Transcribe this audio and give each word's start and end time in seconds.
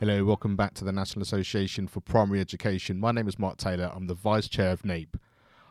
Hello, 0.00 0.24
welcome 0.24 0.56
back 0.56 0.74
to 0.74 0.84
the 0.84 0.90
National 0.90 1.22
Association 1.22 1.86
for 1.86 2.00
Primary 2.00 2.40
Education. 2.40 2.98
My 2.98 3.12
name 3.12 3.28
is 3.28 3.38
Mark 3.38 3.58
Taylor, 3.58 3.92
I'm 3.94 4.08
the 4.08 4.14
Vice 4.14 4.48
Chair 4.48 4.72
of 4.72 4.84
NAPE. 4.84 5.16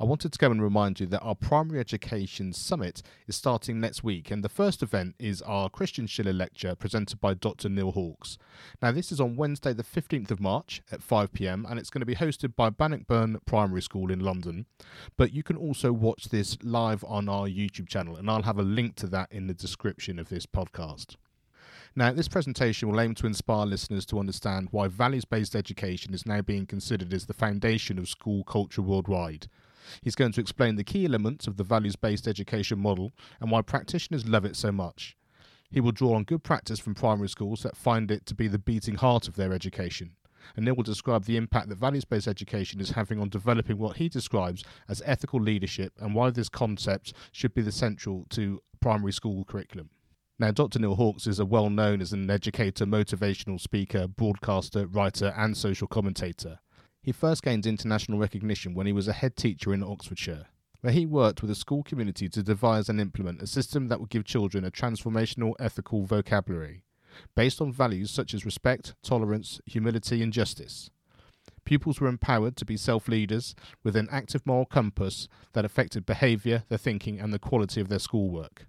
I 0.00 0.04
wanted 0.04 0.32
to 0.32 0.38
go 0.40 0.50
and 0.50 0.60
remind 0.60 0.98
you 0.98 1.06
that 1.06 1.20
our 1.20 1.36
Primary 1.36 1.78
Education 1.78 2.52
Summit 2.52 3.00
is 3.28 3.36
starting 3.36 3.78
next 3.78 4.02
week, 4.02 4.32
and 4.32 4.42
the 4.42 4.48
first 4.48 4.82
event 4.82 5.14
is 5.20 5.40
our 5.42 5.70
Christian 5.70 6.08
Schiller 6.08 6.32
lecture 6.32 6.74
presented 6.74 7.20
by 7.20 7.34
Dr. 7.34 7.68
Neil 7.68 7.92
Hawkes. 7.92 8.38
Now, 8.82 8.90
this 8.90 9.12
is 9.12 9.20
on 9.20 9.36
Wednesday, 9.36 9.72
the 9.72 9.84
15th 9.84 10.32
of 10.32 10.40
March 10.40 10.82
at 10.90 11.00
5 11.00 11.32
pm, 11.32 11.64
and 11.70 11.78
it's 11.78 11.88
going 11.88 12.00
to 12.00 12.04
be 12.04 12.16
hosted 12.16 12.56
by 12.56 12.70
Bannockburn 12.70 13.38
Primary 13.46 13.82
School 13.82 14.10
in 14.10 14.18
London. 14.18 14.66
But 15.16 15.32
you 15.32 15.44
can 15.44 15.56
also 15.56 15.92
watch 15.92 16.30
this 16.30 16.58
live 16.64 17.04
on 17.04 17.28
our 17.28 17.46
YouTube 17.46 17.88
channel, 17.88 18.16
and 18.16 18.28
I'll 18.28 18.42
have 18.42 18.58
a 18.58 18.62
link 18.62 18.96
to 18.96 19.06
that 19.06 19.30
in 19.30 19.46
the 19.46 19.54
description 19.54 20.18
of 20.18 20.28
this 20.28 20.44
podcast. 20.44 21.14
Now, 21.98 22.12
this 22.12 22.28
presentation 22.28 22.88
will 22.88 23.00
aim 23.00 23.16
to 23.16 23.26
inspire 23.26 23.66
listeners 23.66 24.06
to 24.06 24.20
understand 24.20 24.68
why 24.70 24.86
values 24.86 25.24
based 25.24 25.56
education 25.56 26.14
is 26.14 26.26
now 26.26 26.40
being 26.40 26.64
considered 26.64 27.12
as 27.12 27.26
the 27.26 27.34
foundation 27.34 27.98
of 27.98 28.08
school 28.08 28.44
culture 28.44 28.82
worldwide. 28.82 29.48
He's 30.00 30.14
going 30.14 30.30
to 30.30 30.40
explain 30.40 30.76
the 30.76 30.84
key 30.84 31.06
elements 31.06 31.48
of 31.48 31.56
the 31.56 31.64
values 31.64 31.96
based 31.96 32.28
education 32.28 32.78
model 32.78 33.10
and 33.40 33.50
why 33.50 33.62
practitioners 33.62 34.28
love 34.28 34.44
it 34.44 34.54
so 34.54 34.70
much. 34.70 35.16
He 35.72 35.80
will 35.80 35.90
draw 35.90 36.14
on 36.14 36.22
good 36.22 36.44
practice 36.44 36.78
from 36.78 36.94
primary 36.94 37.28
schools 37.28 37.64
that 37.64 37.76
find 37.76 38.12
it 38.12 38.26
to 38.26 38.34
be 38.36 38.46
the 38.46 38.60
beating 38.60 38.94
heart 38.94 39.26
of 39.26 39.34
their 39.34 39.52
education. 39.52 40.12
And 40.54 40.66
Neil 40.66 40.76
will 40.76 40.84
describe 40.84 41.24
the 41.24 41.36
impact 41.36 41.68
that 41.68 41.78
values 41.78 42.04
based 42.04 42.28
education 42.28 42.80
is 42.80 42.90
having 42.90 43.20
on 43.20 43.28
developing 43.28 43.76
what 43.76 43.96
he 43.96 44.08
describes 44.08 44.62
as 44.88 45.02
ethical 45.04 45.40
leadership 45.40 45.94
and 45.98 46.14
why 46.14 46.30
this 46.30 46.48
concept 46.48 47.12
should 47.32 47.54
be 47.54 47.62
the 47.62 47.72
central 47.72 48.24
to 48.30 48.62
primary 48.80 49.12
school 49.12 49.44
curriculum. 49.44 49.90
Now, 50.40 50.52
Dr. 50.52 50.78
Neil 50.78 50.94
Hawkes 50.94 51.26
is 51.26 51.40
a 51.40 51.44
well 51.44 51.68
known 51.68 52.00
as 52.00 52.12
an 52.12 52.30
educator, 52.30 52.86
motivational 52.86 53.60
speaker, 53.60 54.06
broadcaster, 54.06 54.86
writer, 54.86 55.34
and 55.36 55.56
social 55.56 55.88
commentator. 55.88 56.60
He 57.02 57.10
first 57.10 57.42
gained 57.42 57.66
international 57.66 58.20
recognition 58.20 58.72
when 58.72 58.86
he 58.86 58.92
was 58.92 59.08
a 59.08 59.12
head 59.12 59.34
teacher 59.34 59.74
in 59.74 59.82
Oxfordshire, 59.82 60.46
where 60.80 60.92
he 60.92 61.06
worked 61.06 61.42
with 61.42 61.50
a 61.50 61.56
school 61.56 61.82
community 61.82 62.28
to 62.28 62.44
devise 62.44 62.88
and 62.88 63.00
implement 63.00 63.42
a 63.42 63.48
system 63.48 63.88
that 63.88 63.98
would 63.98 64.10
give 64.10 64.24
children 64.24 64.64
a 64.64 64.70
transformational 64.70 65.54
ethical 65.58 66.04
vocabulary 66.04 66.84
based 67.34 67.60
on 67.60 67.72
values 67.72 68.12
such 68.12 68.32
as 68.32 68.44
respect, 68.44 68.94
tolerance, 69.02 69.60
humility, 69.66 70.22
and 70.22 70.32
justice. 70.32 70.88
Pupils 71.64 72.00
were 72.00 72.06
empowered 72.06 72.56
to 72.56 72.64
be 72.64 72.76
self 72.76 73.08
leaders 73.08 73.56
with 73.82 73.96
an 73.96 74.08
active 74.12 74.46
moral 74.46 74.66
compass 74.66 75.26
that 75.54 75.64
affected 75.64 76.06
behaviour, 76.06 76.62
their 76.68 76.78
thinking, 76.78 77.18
and 77.18 77.32
the 77.32 77.40
quality 77.40 77.80
of 77.80 77.88
their 77.88 77.98
schoolwork. 77.98 78.66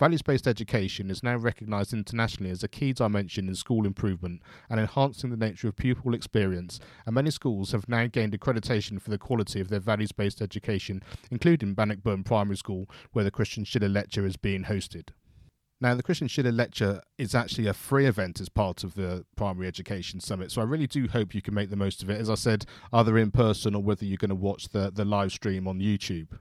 Values 0.00 0.22
based 0.22 0.48
education 0.48 1.10
is 1.10 1.22
now 1.22 1.36
recognised 1.36 1.92
internationally 1.92 2.50
as 2.50 2.62
a 2.62 2.68
key 2.68 2.94
dimension 2.94 3.48
in 3.48 3.54
school 3.54 3.84
improvement 3.84 4.40
and 4.70 4.80
enhancing 4.80 5.28
the 5.28 5.36
nature 5.36 5.68
of 5.68 5.76
pupil 5.76 6.14
experience, 6.14 6.80
and 7.04 7.14
many 7.14 7.30
schools 7.30 7.72
have 7.72 7.86
now 7.86 8.06
gained 8.06 8.32
accreditation 8.32 8.98
for 8.98 9.10
the 9.10 9.18
quality 9.18 9.60
of 9.60 9.68
their 9.68 9.78
values 9.78 10.10
based 10.10 10.40
education, 10.40 11.02
including 11.30 11.74
Bannockburn 11.74 12.24
Primary 12.24 12.56
School, 12.56 12.88
where 13.12 13.26
the 13.26 13.30
Christian 13.30 13.62
Schiller 13.62 13.90
Lecture 13.90 14.24
is 14.24 14.38
being 14.38 14.64
hosted. 14.64 15.10
Now, 15.82 15.94
the 15.94 16.02
Christian 16.02 16.28
Schiller 16.28 16.50
Lecture 16.50 17.02
is 17.18 17.34
actually 17.34 17.66
a 17.66 17.74
free 17.74 18.06
event 18.06 18.40
as 18.40 18.48
part 18.48 18.82
of 18.84 18.94
the 18.94 19.26
Primary 19.36 19.66
Education 19.66 20.18
Summit, 20.18 20.50
so 20.50 20.62
I 20.62 20.64
really 20.64 20.86
do 20.86 21.08
hope 21.08 21.34
you 21.34 21.42
can 21.42 21.52
make 21.52 21.68
the 21.68 21.76
most 21.76 22.02
of 22.02 22.08
it. 22.08 22.18
As 22.18 22.30
I 22.30 22.36
said, 22.36 22.64
either 22.90 23.18
in 23.18 23.30
person 23.32 23.74
or 23.74 23.82
whether 23.82 24.06
you're 24.06 24.16
going 24.16 24.30
to 24.30 24.34
watch 24.34 24.70
the, 24.70 24.90
the 24.90 25.04
live 25.04 25.32
stream 25.32 25.68
on 25.68 25.78
YouTube. 25.78 26.38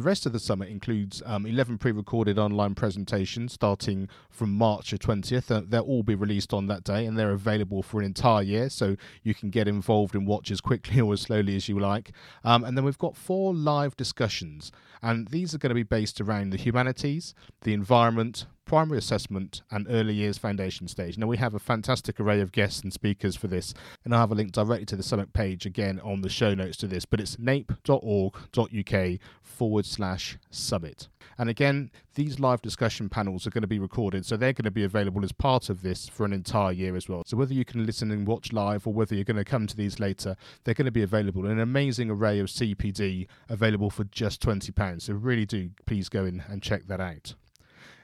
The 0.00 0.06
rest 0.06 0.24
of 0.24 0.32
the 0.32 0.40
summit 0.40 0.70
includes 0.70 1.22
um, 1.26 1.44
11 1.44 1.76
pre 1.76 1.92
recorded 1.92 2.38
online 2.38 2.74
presentations 2.74 3.52
starting 3.52 4.08
from 4.30 4.50
March 4.50 4.92
20th. 4.92 5.50
Uh, 5.50 5.60
they'll 5.68 5.82
all 5.82 6.02
be 6.02 6.14
released 6.14 6.54
on 6.54 6.68
that 6.68 6.84
day 6.84 7.04
and 7.04 7.18
they're 7.18 7.32
available 7.32 7.82
for 7.82 8.00
an 8.00 8.06
entire 8.06 8.42
year, 8.42 8.70
so 8.70 8.96
you 9.22 9.34
can 9.34 9.50
get 9.50 9.68
involved 9.68 10.14
and 10.14 10.26
watch 10.26 10.50
as 10.50 10.62
quickly 10.62 11.00
or 11.02 11.12
as 11.12 11.20
slowly 11.20 11.54
as 11.54 11.68
you 11.68 11.78
like. 11.78 12.12
Um, 12.44 12.64
and 12.64 12.78
then 12.78 12.84
we've 12.86 12.96
got 12.96 13.14
four 13.14 13.52
live 13.52 13.94
discussions, 13.94 14.72
and 15.02 15.28
these 15.28 15.54
are 15.54 15.58
going 15.58 15.68
to 15.68 15.74
be 15.74 15.82
based 15.82 16.18
around 16.18 16.48
the 16.48 16.56
humanities, 16.56 17.34
the 17.60 17.74
environment, 17.74 18.46
primary 18.70 18.98
assessment 18.98 19.62
and 19.72 19.88
early 19.90 20.14
years 20.14 20.38
foundation 20.38 20.86
stage. 20.86 21.18
Now, 21.18 21.26
we 21.26 21.38
have 21.38 21.54
a 21.54 21.58
fantastic 21.58 22.20
array 22.20 22.40
of 22.40 22.52
guests 22.52 22.84
and 22.84 22.92
speakers 22.92 23.34
for 23.34 23.48
this, 23.48 23.74
and 24.04 24.14
I'll 24.14 24.20
have 24.20 24.30
a 24.30 24.36
link 24.36 24.52
directly 24.52 24.86
to 24.86 24.94
the 24.94 25.02
summit 25.02 25.32
page 25.32 25.66
again 25.66 25.98
on 26.04 26.20
the 26.20 26.28
show 26.28 26.54
notes 26.54 26.76
to 26.76 26.86
this, 26.86 27.04
but 27.04 27.18
it's 27.18 27.36
nape.org.uk 27.36 29.18
forward 29.42 29.86
slash 29.86 30.38
summit. 30.50 31.08
And 31.36 31.50
again, 31.50 31.90
these 32.14 32.38
live 32.38 32.62
discussion 32.62 33.08
panels 33.08 33.44
are 33.44 33.50
going 33.50 33.62
to 33.62 33.66
be 33.66 33.80
recorded, 33.80 34.24
so 34.24 34.36
they're 34.36 34.52
going 34.52 34.62
to 34.62 34.70
be 34.70 34.84
available 34.84 35.24
as 35.24 35.32
part 35.32 35.68
of 35.68 35.82
this 35.82 36.08
for 36.08 36.24
an 36.24 36.32
entire 36.32 36.70
year 36.70 36.94
as 36.94 37.08
well. 37.08 37.24
So 37.26 37.36
whether 37.36 37.54
you 37.54 37.64
can 37.64 37.84
listen 37.84 38.12
and 38.12 38.24
watch 38.24 38.52
live 38.52 38.86
or 38.86 38.92
whether 38.92 39.16
you're 39.16 39.24
going 39.24 39.36
to 39.36 39.44
come 39.44 39.66
to 39.66 39.76
these 39.76 39.98
later, 39.98 40.36
they're 40.62 40.74
going 40.74 40.84
to 40.84 40.92
be 40.92 41.02
available. 41.02 41.44
An 41.44 41.58
amazing 41.58 42.08
array 42.08 42.38
of 42.38 42.46
CPD 42.46 43.26
available 43.48 43.90
for 43.90 44.04
just 44.04 44.40
£20. 44.40 45.02
So 45.02 45.14
really 45.14 45.44
do 45.44 45.70
please 45.86 46.08
go 46.08 46.24
in 46.24 46.44
and 46.48 46.62
check 46.62 46.86
that 46.86 47.00
out. 47.00 47.34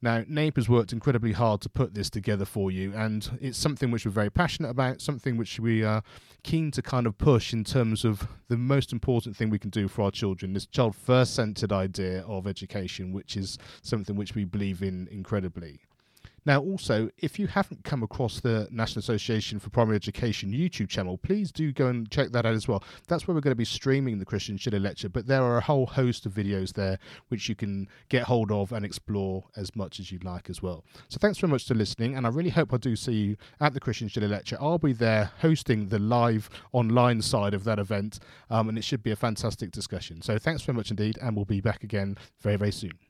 Now, 0.00 0.22
NAPE 0.28 0.56
has 0.56 0.68
worked 0.68 0.92
incredibly 0.92 1.32
hard 1.32 1.60
to 1.62 1.68
put 1.68 1.94
this 1.94 2.08
together 2.08 2.44
for 2.44 2.70
you, 2.70 2.92
and 2.94 3.36
it's 3.40 3.58
something 3.58 3.90
which 3.90 4.06
we're 4.06 4.12
very 4.12 4.30
passionate 4.30 4.68
about, 4.68 5.00
something 5.00 5.36
which 5.36 5.58
we 5.58 5.82
are 5.82 6.04
keen 6.44 6.70
to 6.70 6.82
kind 6.82 7.04
of 7.04 7.18
push 7.18 7.52
in 7.52 7.64
terms 7.64 8.04
of 8.04 8.28
the 8.46 8.56
most 8.56 8.92
important 8.92 9.36
thing 9.36 9.50
we 9.50 9.58
can 9.58 9.70
do 9.70 9.88
for 9.88 10.02
our 10.02 10.10
children 10.12 10.52
this 10.52 10.66
child 10.66 10.94
first 10.94 11.34
centered 11.34 11.72
idea 11.72 12.22
of 12.28 12.46
education, 12.46 13.12
which 13.12 13.36
is 13.36 13.58
something 13.82 14.14
which 14.14 14.36
we 14.36 14.44
believe 14.44 14.82
in 14.82 15.08
incredibly. 15.10 15.80
Now, 16.48 16.62
also, 16.62 17.10
if 17.18 17.38
you 17.38 17.46
haven't 17.46 17.84
come 17.84 18.02
across 18.02 18.40
the 18.40 18.68
National 18.70 19.00
Association 19.00 19.58
for 19.58 19.68
Primary 19.68 19.96
Education 19.96 20.50
YouTube 20.50 20.88
channel, 20.88 21.18
please 21.18 21.52
do 21.52 21.74
go 21.74 21.88
and 21.88 22.10
check 22.10 22.30
that 22.30 22.46
out 22.46 22.54
as 22.54 22.66
well. 22.66 22.82
That's 23.06 23.28
where 23.28 23.34
we're 23.34 23.42
going 23.42 23.50
to 23.50 23.54
be 23.54 23.66
streaming 23.66 24.18
the 24.18 24.24
Christian 24.24 24.56
Schiller 24.56 24.78
Lecture, 24.78 25.10
but 25.10 25.26
there 25.26 25.42
are 25.42 25.58
a 25.58 25.60
whole 25.60 25.84
host 25.84 26.24
of 26.24 26.32
videos 26.32 26.72
there 26.72 26.98
which 27.28 27.50
you 27.50 27.54
can 27.54 27.86
get 28.08 28.22
hold 28.22 28.50
of 28.50 28.72
and 28.72 28.82
explore 28.82 29.44
as 29.56 29.76
much 29.76 30.00
as 30.00 30.10
you'd 30.10 30.24
like 30.24 30.48
as 30.48 30.62
well. 30.62 30.84
So, 31.10 31.18
thanks 31.20 31.36
very 31.36 31.50
much 31.50 31.68
for 31.68 31.74
listening, 31.74 32.16
and 32.16 32.26
I 32.26 32.30
really 32.30 32.48
hope 32.48 32.72
I 32.72 32.78
do 32.78 32.96
see 32.96 33.12
you 33.12 33.36
at 33.60 33.74
the 33.74 33.80
Christian 33.80 34.08
Schiller 34.08 34.28
Lecture. 34.28 34.56
I'll 34.58 34.78
be 34.78 34.94
there 34.94 35.30
hosting 35.42 35.90
the 35.90 35.98
live 35.98 36.48
online 36.72 37.20
side 37.20 37.52
of 37.52 37.64
that 37.64 37.78
event, 37.78 38.20
um, 38.48 38.70
and 38.70 38.78
it 38.78 38.84
should 38.84 39.02
be 39.02 39.10
a 39.10 39.16
fantastic 39.16 39.70
discussion. 39.70 40.22
So, 40.22 40.38
thanks 40.38 40.62
very 40.62 40.76
much 40.76 40.90
indeed, 40.90 41.18
and 41.20 41.36
we'll 41.36 41.44
be 41.44 41.60
back 41.60 41.84
again 41.84 42.16
very, 42.40 42.56
very 42.56 42.72
soon. 42.72 43.07